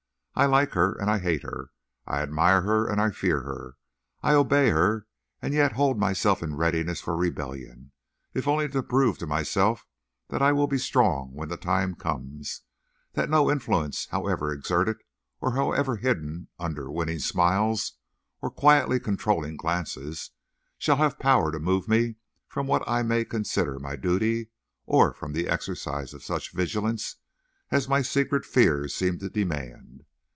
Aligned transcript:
I 0.33 0.45
like 0.45 0.71
her, 0.71 0.93
and 0.99 1.07
I 1.11 1.19
hate 1.19 1.43
her. 1.43 1.69
I 2.07 2.21
admire 2.23 2.61
her, 2.61 2.87
and 2.87 2.99
I 2.99 3.11
fear 3.11 3.41
her. 3.41 3.75
I 4.23 4.33
obey 4.33 4.69
her, 4.69 5.05
and 5.39 5.53
yet 5.53 5.73
hold 5.73 5.99
myself 5.99 6.41
in 6.41 6.55
readiness 6.55 6.99
for 7.01 7.15
rebellion, 7.15 7.91
if 8.33 8.47
only 8.47 8.67
to 8.69 8.81
prove 8.81 9.19
to 9.19 9.27
myself 9.27 9.85
that 10.29 10.41
I 10.41 10.51
will 10.53 10.65
be 10.67 10.79
strong 10.79 11.33
when 11.33 11.49
the 11.49 11.57
time 11.57 11.93
comes; 11.95 12.61
that 13.13 13.29
no 13.29 13.51
influence, 13.51 14.07
however 14.09 14.51
exerted, 14.51 14.97
or 15.41 15.53
however 15.53 15.97
hidden 15.97 16.47
under 16.57 16.89
winning 16.89 17.19
smiles 17.19 17.97
or 18.41 18.49
quietly 18.49 18.99
controlling 18.99 19.57
glances, 19.57 20.31
shall 20.79 20.95
have 20.97 21.19
power 21.19 21.51
to 21.51 21.59
move 21.59 21.87
me 21.87 22.15
from 22.47 22.65
what 22.65 22.83
I 22.87 23.03
may 23.03 23.25
consider 23.25 23.77
my 23.79 23.95
duty, 23.97 24.49
or 24.87 25.13
from 25.13 25.33
the 25.33 25.47
exercise 25.47 26.13
of 26.15 26.23
such 26.23 26.53
vigilance 26.53 27.17
as 27.69 27.89
my 27.89 28.01
secret 28.01 28.45
fears 28.45 28.95
seem 28.95 29.19
to 29.19 29.29
demand. 29.29 30.05